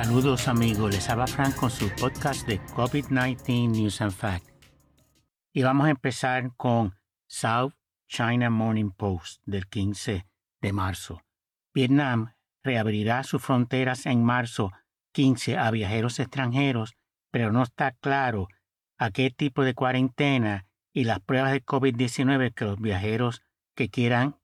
Saludos 0.00 0.46
amigos, 0.46 0.94
les 0.94 1.10
habla 1.10 1.26
Frank 1.26 1.56
con 1.56 1.70
su 1.70 1.90
podcast 1.96 2.46
de 2.46 2.60
COVID-19 2.60 3.68
News 3.68 4.00
and 4.00 4.12
Facts. 4.12 4.54
Y 5.52 5.64
vamos 5.64 5.88
a 5.88 5.90
empezar 5.90 6.54
con 6.56 6.94
South 7.26 7.72
China 8.06 8.48
Morning 8.48 8.92
Post 8.92 9.42
del 9.44 9.66
15 9.66 10.24
de 10.60 10.72
marzo. 10.72 11.24
Vietnam 11.74 12.32
reabrirá 12.62 13.24
sus 13.24 13.42
fronteras 13.42 14.06
en 14.06 14.22
marzo 14.22 14.70
15 15.14 15.58
a 15.58 15.68
viajeros 15.72 16.20
extranjeros, 16.20 16.94
pero 17.32 17.50
no 17.50 17.64
está 17.64 17.90
claro 17.90 18.46
a 18.98 19.10
qué 19.10 19.30
tipo 19.30 19.64
de 19.64 19.74
cuarentena 19.74 20.68
y 20.92 21.02
las 21.04 21.18
pruebas 21.18 21.50
de 21.50 21.64
COVID-19 21.64 22.54
que 22.54 22.66
los 22.66 22.80
viajeros 22.80 23.42
que 23.74 23.88
quieran 23.88 24.36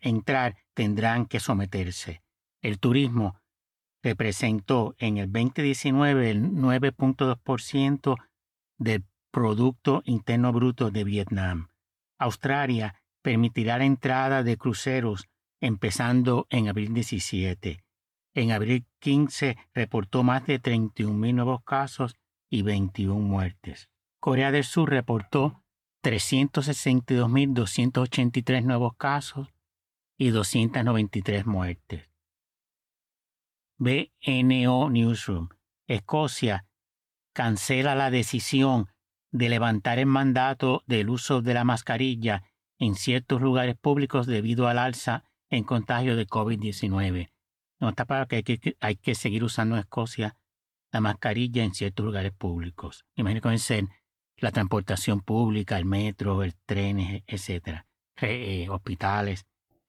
entrar 0.00 0.58
tendrán 0.74 1.26
que 1.26 1.40
someterse. 1.40 2.22
El 2.62 2.78
turismo 2.78 3.39
representó 4.02 4.94
en 4.98 5.18
el 5.18 5.30
2019 5.30 6.30
el 6.30 6.50
9.2% 6.52 8.16
del 8.78 9.04
Producto 9.30 10.02
Interno 10.04 10.52
Bruto 10.52 10.90
de 10.90 11.04
Vietnam. 11.04 11.68
Australia 12.18 12.96
permitirá 13.22 13.78
la 13.78 13.84
entrada 13.84 14.42
de 14.42 14.56
cruceros 14.56 15.28
empezando 15.60 16.48
en 16.50 16.68
abril 16.68 16.92
17. 16.94 17.84
En 18.34 18.50
abril 18.52 18.86
15 19.00 19.56
reportó 19.74 20.22
más 20.22 20.46
de 20.46 20.58
31.000 20.60 21.34
nuevos 21.34 21.64
casos 21.64 22.14
y 22.48 22.62
21 22.62 23.20
muertes. 23.20 23.88
Corea 24.20 24.52
del 24.52 24.64
Sur 24.64 24.88
reportó 24.90 25.62
362.283 26.02 28.64
nuevos 28.64 28.96
casos 28.96 29.48
y 30.16 30.30
293 30.30 31.44
muertes. 31.46 32.09
BNO 33.80 34.90
Newsroom. 34.90 35.48
Escocia 35.86 36.66
cancela 37.32 37.94
la 37.94 38.10
decisión 38.10 38.88
de 39.32 39.48
levantar 39.48 39.98
el 39.98 40.06
mandato 40.06 40.82
del 40.86 41.08
uso 41.08 41.40
de 41.40 41.54
la 41.54 41.64
mascarilla 41.64 42.44
en 42.78 42.94
ciertos 42.94 43.40
lugares 43.40 43.76
públicos 43.76 44.26
debido 44.26 44.68
al 44.68 44.78
alza 44.78 45.24
en 45.48 45.64
contagio 45.64 46.14
de 46.14 46.26
COVID-19. 46.26 47.30
Nota 47.80 48.04
para 48.04 48.26
que 48.26 48.36
hay, 48.36 48.42
que 48.42 48.76
hay, 48.80 48.96
que 48.96 49.14
seguir 49.14 49.42
usando 49.44 49.76
en 49.76 49.80
Escocia 49.80 50.36
la 50.92 51.00
mascarilla 51.00 51.64
en 51.64 51.72
ciertos 51.72 52.04
lugares 52.04 52.32
públicos. 52.32 53.06
Imagínense 53.16 53.88
la 54.36 54.52
transportación 54.52 55.22
pública, 55.22 55.78
el 55.78 55.86
metro, 55.86 56.42
el 56.42 56.54
tren, 56.66 57.24
etc. 57.26 57.84
Eh, 58.20 58.68
hospitales. 58.68 59.46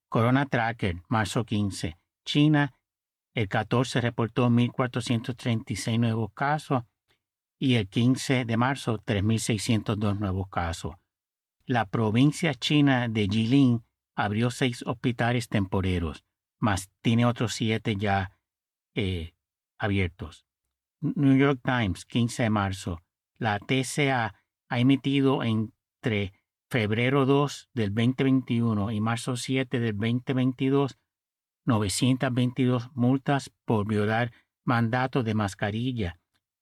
Corona 0.07 0.45
Tracker, 0.45 1.01
marzo 1.09 1.43
15. 1.43 1.97
China 2.23 2.73
el 3.33 3.47
14 3.47 4.01
reportó 4.01 4.49
1.436 4.49 5.99
nuevos 5.99 6.31
casos 6.33 6.83
y 7.57 7.75
el 7.75 7.87
15 7.87 8.45
de 8.45 8.57
marzo 8.57 8.99
3.602 8.99 10.19
nuevos 10.19 10.47
casos. 10.49 10.95
La 11.65 11.85
provincia 11.85 12.53
china 12.53 13.07
de 13.07 13.27
Jilin 13.29 13.83
abrió 14.15 14.49
seis 14.49 14.83
hospitales 14.85 15.47
temporeros, 15.47 16.25
más 16.59 16.89
tiene 17.01 17.25
otros 17.25 17.53
siete 17.53 17.95
ya 17.95 18.37
eh, 18.95 19.33
abiertos. 19.77 20.45
New 21.01 21.37
York 21.37 21.61
Times, 21.63 22.05
15 22.05 22.43
de 22.43 22.49
marzo. 22.49 23.01
La 23.37 23.59
TCA 23.59 24.35
ha 24.69 24.79
emitido 24.79 25.43
entre 25.43 26.33
febrero 26.69 27.25
2 27.25 27.69
del 27.73 27.93
2021 27.93 28.91
y 28.91 29.01
marzo 29.01 29.35
7 29.35 29.79
del 29.79 29.97
2022 29.97 30.97
922 31.65 32.89
multas 32.93 33.51
por 33.65 33.87
violar 33.87 34.31
mandato 34.63 35.23
de 35.23 35.33
mascarilla 35.33 36.19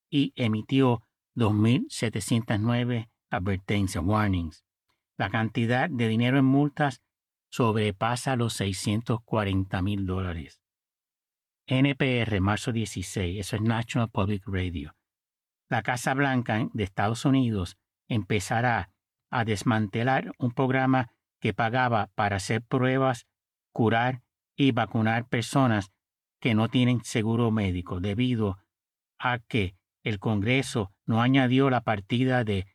y 0.09 0.33
emitió 0.35 1.03
2.709 1.35 3.09
advertencias, 3.29 4.03
warnings. 4.03 4.65
La 5.17 5.29
cantidad 5.29 5.89
de 5.89 6.07
dinero 6.07 6.38
en 6.38 6.45
multas 6.45 7.01
sobrepasa 7.49 8.35
los 8.35 8.53
640 8.53 9.81
mil 9.81 10.05
dólares. 10.05 10.61
NPR, 11.67 12.41
marzo 12.41 12.71
16, 12.71 13.39
eso 13.39 13.55
es 13.55 13.61
National 13.61 14.09
Public 14.09 14.43
Radio. 14.47 14.95
La 15.69 15.83
Casa 15.83 16.13
Blanca 16.13 16.67
de 16.73 16.83
Estados 16.83 17.25
Unidos 17.25 17.77
empezará 18.07 18.91
a 19.29 19.45
desmantelar 19.45 20.31
un 20.39 20.51
programa 20.51 21.11
que 21.39 21.53
pagaba 21.53 22.07
para 22.15 22.38
hacer 22.38 22.63
pruebas, 22.63 23.27
curar 23.71 24.23
y 24.59 24.71
vacunar 24.73 25.25
personas 25.29 25.93
que 26.41 26.53
no 26.53 26.67
tienen 26.67 27.01
seguro 27.05 27.49
médico 27.49 28.01
debido 28.01 28.57
a 29.17 29.39
que 29.39 29.73
el 30.03 30.19
Congreso 30.19 30.91
no 31.05 31.21
añadió 31.21 31.69
la 31.69 31.79
partida 31.79 32.43
de 32.43 32.67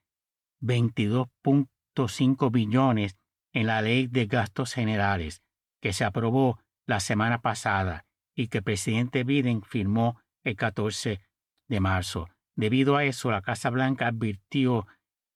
22.5 0.62 2.50
billones 2.50 3.18
en 3.52 3.66
la 3.66 3.82
Ley 3.82 4.06
de 4.06 4.24
Gastos 4.24 4.72
Generales 4.72 5.42
que 5.82 5.92
se 5.92 6.06
aprobó 6.06 6.58
la 6.86 7.00
semana 7.00 7.42
pasada 7.42 8.06
y 8.34 8.48
que 8.48 8.58
el 8.58 8.64
presidente 8.64 9.22
Biden 9.22 9.60
firmó 9.62 10.18
el 10.42 10.56
14 10.56 11.20
de 11.68 11.80
marzo. 11.80 12.30
Debido 12.56 12.96
a 12.96 13.04
eso, 13.04 13.30
la 13.30 13.42
Casa 13.42 13.68
Blanca 13.68 14.06
advirtió 14.06 14.86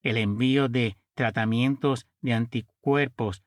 el 0.03 0.17
envío 0.17 0.71
de 0.71 0.97
tratamientos 1.15 2.07
de 2.23 2.33
anticuerpos 2.33 3.45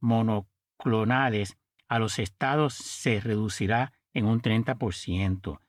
monoclonales 0.00 1.56
a 1.94 2.00
los 2.00 2.18
estados 2.18 2.74
se 2.74 3.20
reducirá 3.20 3.92
en 4.14 4.26
un 4.26 4.40
30% 4.40 5.60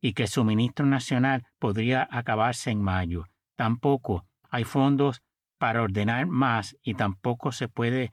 y 0.00 0.14
que 0.14 0.22
el 0.22 0.28
suministro 0.28 0.86
nacional 0.86 1.46
podría 1.58 2.08
acabarse 2.10 2.70
en 2.70 2.80
mayo. 2.80 3.26
Tampoco 3.56 4.26
hay 4.48 4.64
fondos 4.64 5.22
para 5.58 5.82
ordenar 5.82 6.26
más 6.28 6.78
y 6.82 6.94
tampoco 6.94 7.52
se 7.52 7.68
puede 7.68 8.12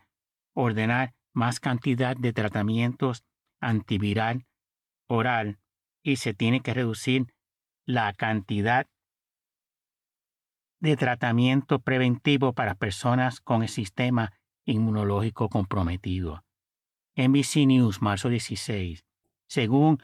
ordenar 0.54 1.14
más 1.32 1.62
cantidad 1.62 2.18
de 2.18 2.34
tratamientos 2.34 3.24
antiviral 3.62 4.46
oral 5.08 5.60
y 6.04 6.18
se 6.18 6.34
tiene 6.34 6.60
que 6.60 6.74
reducir 6.74 7.34
la 7.86 8.12
cantidad 8.12 8.88
de 10.82 10.98
tratamiento 10.98 11.80
preventivo 11.80 12.52
para 12.52 12.76
personas 12.76 13.40
con 13.40 13.64
el 13.64 13.70
sistema 13.70 14.34
inmunológico 14.66 15.48
comprometido. 15.48 16.43
NBC 17.16 17.68
News, 17.68 18.02
marzo 18.02 18.30
16. 18.30 19.06
Según 19.48 20.02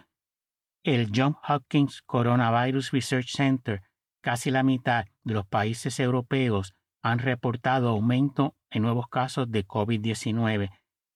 el 0.83 1.09
John 1.13 1.35
Hopkins 1.47 2.03
Coronavirus 2.03 2.91
Research 2.91 3.29
Center, 3.29 3.81
casi 4.21 4.51
la 4.51 4.63
mitad 4.63 5.05
de 5.23 5.33
los 5.33 5.47
países 5.47 5.99
europeos 5.99 6.75
han 7.01 7.19
reportado 7.19 7.89
aumento 7.89 8.55
en 8.69 8.83
nuevos 8.83 9.07
casos 9.07 9.49
de 9.49 9.65
COVID-19 9.65 10.69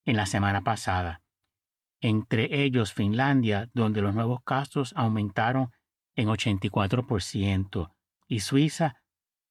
en 0.06 0.16
la 0.16 0.26
semana 0.26 0.62
pasada. 0.62 1.22
Entre 2.02 2.64
ellos 2.64 2.94
Finlandia, 2.94 3.70
donde 3.74 4.02
los 4.02 4.16
nuevos 4.16 4.40
casos 4.44 4.94
aumentaron 4.96 5.72
en 6.16 6.28
84%, 6.28 7.92
y 8.28 8.40
Suiza, 8.40 9.02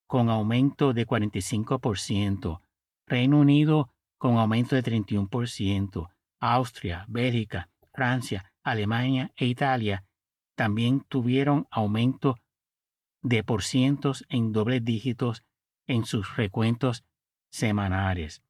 con 0.07 0.29
aumento 0.29 0.93
de 0.93 1.07
45%, 1.07 2.61
Reino 3.07 3.39
Unido, 3.39 3.91
con 4.19 4.37
aumento 4.39 4.77
de 4.77 4.83
31%, 4.83 6.12
Austria, 6.43 7.07
Bélgica, 7.07 7.71
Francia, 7.95 8.53
Alemania 8.65 9.31
e 9.37 9.47
Italia 9.47 10.05
también 10.57 11.05
tuvieron 11.09 11.69
aumento 11.71 12.37
de 13.23 13.45
por 13.45 13.63
cientos 13.63 14.25
en 14.29 14.53
dobles 14.53 14.85
dígitos 14.85 15.45
en 15.87 16.05
sus 16.05 16.37
recuentos 16.37 17.05
semanales. 17.49 18.43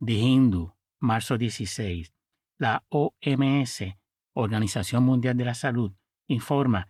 de 0.00 0.14
Hindu, 0.14 0.74
marzo 0.98 1.36
16, 1.36 2.14
la 2.58 2.84
OMS, 2.88 3.84
Organización 4.32 5.04
Mundial 5.04 5.36
de 5.36 5.44
la 5.44 5.54
Salud, 5.54 5.92
informa 6.26 6.88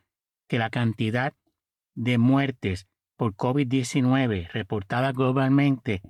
que 0.48 0.58
la 0.58 0.70
cantidad 0.70 1.34
de 1.94 2.18
muertes 2.18 2.86
por 3.16 3.34
COVID-19 3.34 4.50
reportada 4.52 5.12
globalmente 5.12 6.02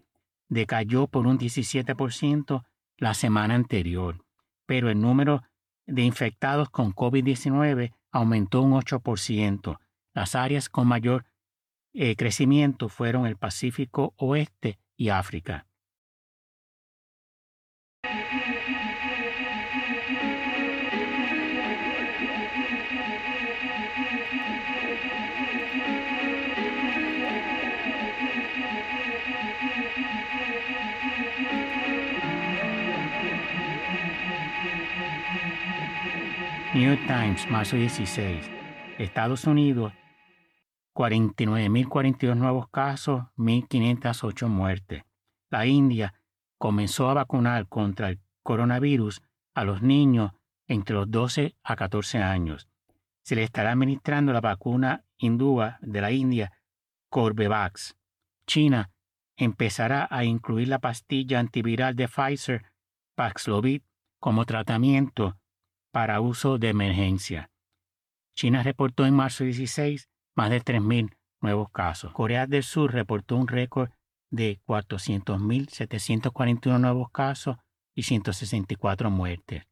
decayó 0.49 1.07
por 1.07 1.27
un 1.27 1.39
17% 1.39 2.65
la 2.99 3.15
semana 3.15 3.55
anterior, 3.55 4.25
pero 4.67 4.91
el 4.91 5.01
número 5.01 5.43
de 5.87 6.03
infectados 6.03 6.69
con 6.69 6.95
COVID-19 6.95 7.95
aumentó 8.13 8.61
un 8.61 8.73
8%. 8.73 9.79
Las 10.13 10.35
áreas 10.35 10.69
con 10.69 10.87
mayor 10.87 11.25
eh, 11.95 12.15
crecimiento 12.15 12.89
fueron 12.89 13.27
el 13.27 13.37
Pacífico 13.37 14.13
Oeste 14.17 14.79
y 14.97 15.09
África. 15.09 15.67
New 36.73 36.97
Times, 37.09 37.51
marzo 37.51 37.75
16. 37.75 38.49
Estados 38.99 39.45
Unidos, 39.45 39.93
49.042 40.95 42.37
nuevos 42.37 42.69
casos, 42.69 43.25
1.508 43.37 44.47
muertes. 44.47 45.03
La 45.51 45.67
India 45.67 46.15
comenzó 46.59 47.11
a 47.11 47.15
vacunar 47.15 47.67
contra 47.67 48.11
el 48.11 48.21
coronavirus 48.45 49.21
a 49.53 49.65
los 49.65 49.83
niños 49.83 50.31
entre 50.69 50.95
los 50.95 51.11
12 51.11 51.57
a 51.65 51.75
14 51.75 52.19
años. 52.19 52.69
Se 53.23 53.35
le 53.35 53.43
estará 53.43 53.73
administrando 53.73 54.33
la 54.33 54.41
vacuna 54.41 55.05
hindúa 55.19 55.77
de 55.81 56.01
la 56.01 56.13
India, 56.13 56.53
Corbevax. 57.09 57.97
China 58.47 58.93
empezará 59.37 60.07
a 60.09 60.23
incluir 60.23 60.69
la 60.69 60.79
pastilla 60.79 61.41
antiviral 61.41 61.97
de 61.97 62.07
Pfizer, 62.07 62.63
Paxlovid, 63.17 63.83
como 64.21 64.45
tratamiento 64.45 65.40
para 65.91 66.21
uso 66.21 66.59
de 66.59 66.69
emergencia. 66.69 67.51
China 68.35 68.63
reportó 68.63 69.07
en 69.07 69.15
marzo 69.15 69.45
16 69.45 70.11
más 70.35 70.51
de 70.51 70.63
3.000 70.63 71.17
nuevos 71.41 71.71
casos. 71.71 72.13
Corea 72.13 72.47
del 72.47 72.63
Sur 72.63 72.93
reportó 72.93 73.37
un 73.37 73.49
récord 73.49 73.91
de 74.31 74.61
400.741 74.67 76.79
nuevos 76.79 77.11
casos 77.11 77.57
y 77.95 78.03
164 78.05 79.11
muertes. 79.11 79.65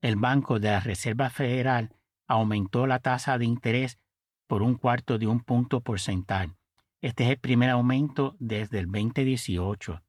El 0.00 0.16
Banco 0.16 0.58
de 0.58 0.70
la 0.70 0.80
Reserva 0.80 1.30
Federal 1.30 1.94
aumentó 2.26 2.86
la 2.86 2.98
tasa 2.98 3.38
de 3.38 3.44
interés 3.44 3.98
por 4.46 4.62
un 4.62 4.76
cuarto 4.76 5.18
de 5.18 5.26
un 5.26 5.40
punto 5.40 5.80
porcentual. 5.80 6.56
Este 7.00 7.24
es 7.24 7.30
el 7.30 7.38
primer 7.38 7.70
aumento 7.70 8.36
desde 8.38 8.78
el 8.78 8.86
2018. 8.86 10.02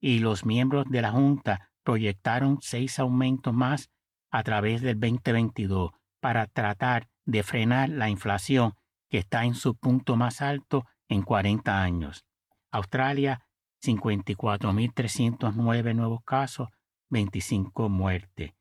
Y 0.00 0.18
los 0.18 0.44
miembros 0.44 0.86
de 0.88 1.02
la 1.02 1.12
Junta 1.12 1.70
proyectaron 1.82 2.58
seis 2.60 2.98
aumentos 2.98 3.54
más 3.54 3.90
a 4.30 4.42
través 4.42 4.82
del 4.82 5.00
2022 5.00 5.92
para 6.20 6.46
tratar 6.46 7.08
de 7.24 7.42
frenar 7.42 7.88
la 7.88 8.08
inflación 8.08 8.74
que 9.08 9.18
está 9.18 9.44
en 9.44 9.54
su 9.54 9.76
punto 9.76 10.16
más 10.16 10.40
alto 10.40 10.86
en 11.08 11.22
40 11.22 11.82
años. 11.82 12.24
Australia, 12.70 13.44
54.309 13.82 15.94
nuevos 15.94 16.22
casos, 16.24 16.68
25 17.08 17.88
muertes. 17.88 18.52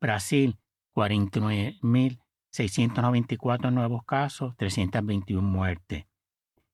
Brasil, 0.00 0.58
49.694 0.94 3.72
nuevos 3.72 4.04
casos, 4.04 4.56
321 4.56 5.46
muertes. 5.46 6.06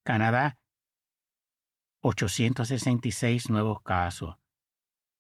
Canadá, 0.03 0.57
866 2.03 3.51
nuevos 3.51 3.83
casos. 3.83 4.37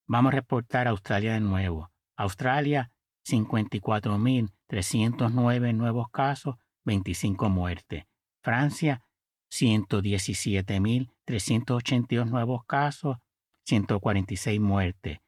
Vamos 0.06 0.32
a 0.32 0.36
reportar 0.36 0.88
Australia 0.88 1.34
de 1.34 1.40
nuevo. 1.40 1.92
Australia, 2.16 2.90
54.309 3.26 5.74
nuevos 5.74 6.08
casos, 6.10 6.56
25 6.84 7.50
muertes. 7.50 8.04
Francia, 8.42 9.02
117.382 9.50 12.26
nuevos 12.26 12.64
casos, 12.64 13.18
146 13.66 14.60
muertes. 14.60 15.18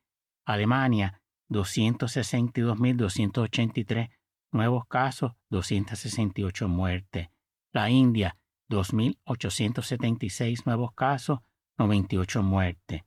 Alemania, 0.44 1.20
262.283 1.50 4.10
nuevos 4.52 4.86
casos, 4.86 5.32
268 5.50 6.68
muertes. 6.68 7.28
La 7.72 7.90
India, 7.90 8.38
2.876 8.68 10.64
nuevos 10.66 10.92
casos, 10.94 11.40
98 11.78 12.42
muertes. 12.42 13.02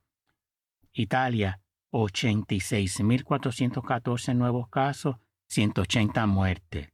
Italia, 0.93 1.61
86.414 1.91 4.35
nuevos 4.35 4.69
casos, 4.69 5.17
180 5.49 6.25
muertes. 6.27 6.89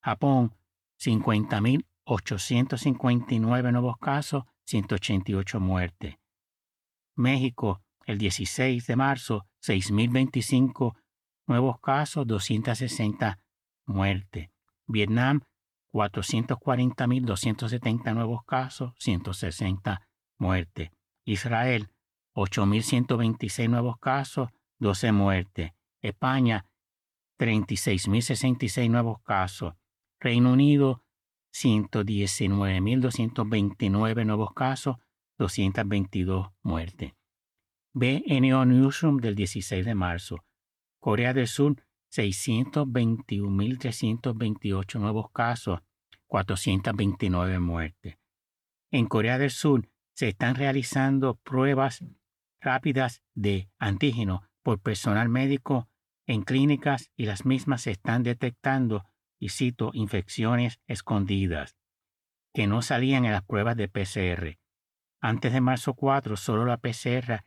Japón, 0.00 0.54
50.859 0.98 3.72
nuevos 3.72 3.96
casos, 3.98 4.44
188 4.64 5.60
muertes. 5.60 6.16
México, 7.14 7.82
el 8.04 8.18
16 8.18 8.86
de 8.86 8.96
marzo, 8.96 9.46
6.025 9.62 10.96
nuevos 11.46 11.80
casos, 11.80 12.26
260 12.26 13.38
muertes. 13.86 14.50
Vietnam, 14.86 15.40
440.270 15.92 18.14
nuevos 18.14 18.44
casos, 18.44 18.92
160 18.98 20.06
muertes. 20.38 20.90
Israel, 21.24 21.88
8.126 22.36 23.68
nuevos 23.70 23.98
casos, 23.98 24.50
12 24.78 25.12
muertes. 25.12 25.72
España, 26.02 26.66
36.066 27.38 28.90
nuevos 28.90 29.22
casos. 29.22 29.72
Reino 30.20 30.52
Unido, 30.52 31.02
119.229 31.54 34.26
nuevos 34.26 34.52
casos, 34.52 34.96
222 35.38 36.48
muertes. 36.62 37.14
BNO 37.94 38.66
Newsroom 38.66 39.16
del 39.16 39.34
16 39.34 39.86
de 39.86 39.94
marzo. 39.94 40.44
Corea 41.00 41.32
del 41.32 41.46
Sur, 41.46 41.82
621.328 42.12 45.00
nuevos 45.00 45.30
casos, 45.30 45.80
429 46.26 47.58
muertes. 47.60 48.18
En 48.90 49.06
Corea 49.06 49.38
del 49.38 49.50
Sur 49.50 49.88
se 50.12 50.28
están 50.28 50.56
realizando 50.56 51.36
pruebas 51.36 52.04
rápidas 52.60 53.22
de 53.34 53.68
antígeno 53.78 54.42
por 54.62 54.80
personal 54.80 55.28
médico 55.28 55.88
en 56.26 56.42
clínicas 56.42 57.10
y 57.16 57.26
las 57.26 57.44
mismas 57.44 57.86
están 57.86 58.22
detectando, 58.22 59.04
y 59.38 59.50
cito, 59.50 59.90
infecciones 59.92 60.80
escondidas, 60.86 61.76
que 62.52 62.66
no 62.66 62.82
salían 62.82 63.24
en 63.24 63.32
las 63.32 63.44
pruebas 63.44 63.76
de 63.76 63.88
PCR. 63.88 64.58
Antes 65.20 65.52
de 65.52 65.60
marzo 65.60 65.94
4, 65.94 66.36
solo 66.36 66.64
la 66.64 66.78
PCR 66.78 67.44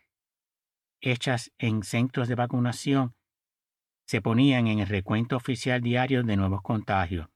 hechas 1.01 1.51
en 1.57 1.83
centros 1.83 2.27
de 2.27 2.35
vacunación 2.35 3.15
se 4.05 4.21
ponían 4.21 4.67
en 4.67 4.79
el 4.79 4.87
recuento 4.87 5.35
oficial 5.35 5.81
diario 5.81 6.23
de 6.23 6.35
nuevos 6.35 6.61
contagios, 6.61 7.29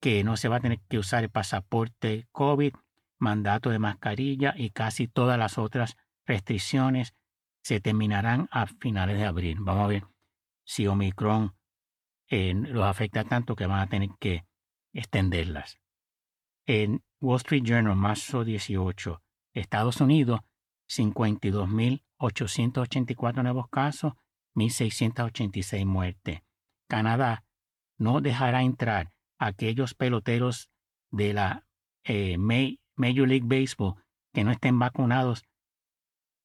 que 0.00 0.22
no 0.24 0.36
se 0.36 0.48
va 0.48 0.56
a 0.56 0.60
tener 0.60 0.80
que 0.88 0.98
usar 0.98 1.24
el 1.24 1.30
pasaporte 1.30 2.26
COVID, 2.32 2.74
mandato 3.18 3.70
de 3.70 3.78
mascarilla 3.78 4.54
y 4.56 4.70
casi 4.70 5.08
todas 5.08 5.38
las 5.38 5.58
otras 5.58 5.96
restricciones 6.26 7.14
se 7.62 7.80
terminarán 7.80 8.48
a 8.50 8.66
finales 8.66 9.18
de 9.18 9.26
abril. 9.26 9.58
Vamos 9.60 9.84
a 9.84 9.88
ver 9.88 10.04
si 10.64 10.86
Omicron 10.86 11.54
eh, 12.28 12.54
los 12.54 12.84
afecta 12.84 13.24
tanto 13.24 13.56
que 13.56 13.66
van 13.66 13.80
a 13.80 13.88
tener 13.88 14.10
que 14.18 14.46
extenderlas. 14.92 15.78
En 16.66 17.02
Wall 17.20 17.38
Street 17.38 17.64
Journal, 17.64 17.96
marzo 17.96 18.44
18, 18.44 19.22
Estados 19.52 20.00
Unidos, 20.00 20.40
52.884 20.88 23.42
nuevos 23.42 23.68
casos 23.68 24.14
1.686 24.54 25.84
muertes. 25.86 26.40
Canadá 26.88 27.44
no 27.98 28.20
dejará 28.20 28.62
entrar 28.62 29.12
a 29.38 29.46
aquellos 29.46 29.94
peloteros 29.94 30.70
de 31.10 31.34
la 31.34 31.66
eh, 32.04 32.36
Major 32.38 33.28
League 33.28 33.46
Baseball 33.46 33.94
que 34.32 34.44
no 34.44 34.50
estén 34.50 34.78
vacunados 34.78 35.44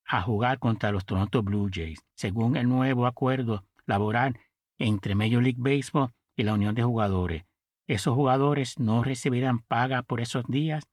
a 0.06 0.22
jugar 0.22 0.60
contra 0.60 0.92
los 0.92 1.06
Toronto 1.06 1.42
Blue 1.42 1.70
Jays, 1.72 2.00
según 2.16 2.58
el 2.58 2.70
nuevo 2.70 3.08
acuerdo 3.08 3.66
laboral 3.86 4.40
entre 4.78 5.16
Major 5.16 5.42
League 5.42 5.60
Baseball 5.60 6.12
y 6.36 6.44
la 6.44 6.54
Unión 6.54 6.76
de 6.76 6.84
Jugadores. 6.84 7.44
Esos 7.88 8.16
jugadores 8.16 8.80
no 8.80 9.04
recibirán 9.04 9.60
paga 9.60 10.02
por 10.04 10.20
esos 10.20 10.46
días 10.48 10.84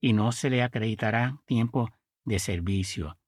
y 0.00 0.12
no 0.12 0.32
se 0.32 0.50
les 0.50 0.62
acreditará 0.62 1.40
tiempo 1.44 1.90
de 2.24 2.38
servicio. 2.38 3.18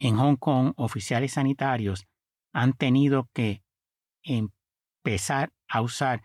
En 0.00 0.16
Hong 0.16 0.36
Kong, 0.36 0.72
oficiales 0.76 1.34
sanitarios 1.34 2.06
han 2.54 2.72
tenido 2.72 3.28
que 3.34 3.62
empezar 4.22 5.52
a 5.68 5.82
usar 5.82 6.22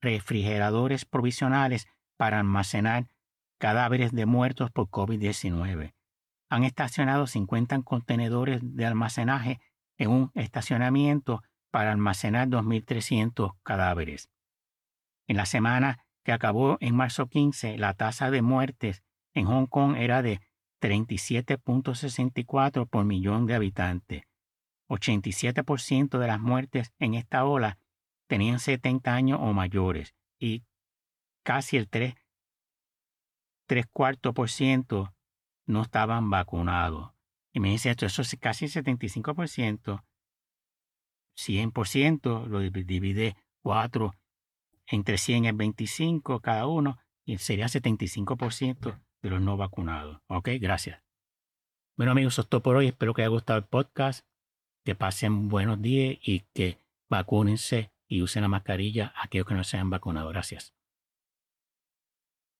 refrigeradores 0.00 1.04
provisionales 1.04 1.86
para 2.16 2.38
almacenar 2.38 3.06
cadáveres 3.58 4.12
de 4.12 4.24
muertos 4.24 4.70
por 4.70 4.88
COVID-19. 4.88 5.94
Han 6.48 6.64
estacionado 6.64 7.26
50 7.26 7.82
contenedores 7.82 8.60
de 8.62 8.86
almacenaje 8.86 9.60
en 9.98 10.10
un 10.10 10.30
estacionamiento 10.34 11.42
para 11.70 11.92
almacenar 11.92 12.48
2.300 12.48 13.56
cadáveres. 13.62 14.30
En 15.26 15.36
la 15.36 15.44
semana 15.44 16.06
que 16.24 16.32
acabó 16.32 16.78
en 16.80 16.96
marzo 16.96 17.26
15, 17.26 17.76
la 17.76 17.92
tasa 17.92 18.30
de 18.30 18.40
muertes 18.40 19.02
en 19.34 19.44
Hong 19.46 19.66
Kong 19.66 19.96
era 19.96 20.22
de 20.22 20.40
37.64 20.80 22.88
por 22.88 23.04
millón 23.04 23.46
de 23.46 23.54
habitantes. 23.54 24.24
87% 24.88 26.18
de 26.18 26.26
las 26.26 26.40
muertes 26.40 26.92
en 26.98 27.14
esta 27.14 27.44
ola 27.44 27.78
tenían 28.26 28.58
70 28.58 29.14
años 29.14 29.38
o 29.42 29.52
mayores 29.52 30.14
y 30.38 30.64
casi 31.42 31.76
el 31.76 31.88
3, 31.88 32.14
cuartos 33.92 34.34
por 34.34 34.48
ciento 34.50 35.14
no 35.66 35.82
estaban 35.82 36.30
vacunados. 36.30 37.12
Y 37.52 37.60
me 37.60 37.70
dice 37.70 37.90
esto, 37.90 38.06
eso 38.06 38.22
es 38.22 38.34
casi 38.40 38.64
75%. 38.66 40.02
100% 41.36 42.46
lo 42.46 42.60
divide 42.60 43.36
4 43.62 44.14
entre 44.90 45.18
100 45.18 45.44
es 45.44 45.56
25 45.56 46.40
cada 46.40 46.66
uno 46.66 46.98
y 47.24 47.38
sería 47.38 47.66
75% 47.66 48.98
de 49.22 49.30
los 49.30 49.40
no 49.40 49.56
vacunados. 49.56 50.20
Ok, 50.28 50.50
gracias. 50.60 51.02
Bueno 51.96 52.12
amigos, 52.12 52.34
eso 52.34 52.42
es 52.42 52.48
todo 52.48 52.62
por 52.62 52.76
hoy. 52.76 52.86
Espero 52.86 53.14
que 53.14 53.22
haya 53.22 53.28
gustado 53.28 53.58
el 53.58 53.64
podcast. 53.64 54.24
Que 54.84 54.94
pasen 54.94 55.48
buenos 55.48 55.82
días 55.82 56.16
y 56.22 56.40
que 56.54 56.78
vacúnense 57.10 57.90
y 58.08 58.22
usen 58.22 58.42
la 58.42 58.48
mascarilla 58.48 59.12
aquellos 59.16 59.46
que 59.46 59.54
no 59.54 59.64
se 59.64 59.76
han 59.76 59.90
vacunado. 59.90 60.28
Gracias. 60.28 60.77